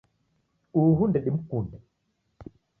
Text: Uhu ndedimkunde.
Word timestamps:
Uhu 0.81 1.03
ndedimkunde. 1.09 1.77